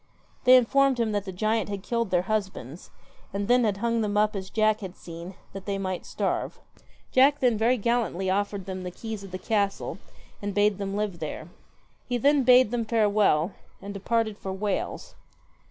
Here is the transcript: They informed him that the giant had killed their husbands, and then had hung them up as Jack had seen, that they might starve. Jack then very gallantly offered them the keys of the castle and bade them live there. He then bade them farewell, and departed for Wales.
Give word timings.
They 0.45 0.55
informed 0.57 0.99
him 0.99 1.11
that 1.11 1.25
the 1.25 1.31
giant 1.31 1.69
had 1.69 1.83
killed 1.83 2.09
their 2.09 2.23
husbands, 2.23 2.89
and 3.31 3.47
then 3.47 3.63
had 3.63 3.77
hung 3.77 4.01
them 4.01 4.17
up 4.17 4.35
as 4.35 4.49
Jack 4.49 4.79
had 4.79 4.95
seen, 4.95 5.35
that 5.53 5.67
they 5.67 5.77
might 5.77 6.07
starve. 6.07 6.59
Jack 7.11 7.39
then 7.39 7.55
very 7.55 7.77
gallantly 7.77 8.27
offered 8.27 8.65
them 8.65 8.81
the 8.81 8.89
keys 8.89 9.23
of 9.23 9.29
the 9.29 9.37
castle 9.37 9.99
and 10.41 10.55
bade 10.55 10.79
them 10.79 10.95
live 10.95 11.19
there. 11.19 11.49
He 12.07 12.17
then 12.17 12.41
bade 12.41 12.71
them 12.71 12.83
farewell, 12.85 13.51
and 13.79 13.93
departed 13.93 14.39
for 14.39 14.51
Wales. 14.51 15.13